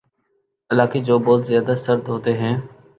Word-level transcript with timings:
علاقے 0.69 0.99
جو 1.01 1.17
بہت 1.19 1.45
زیادہ 1.47 1.75
سرد 1.75 2.07
ہوتے 2.07 2.33
ہیں 2.37 2.55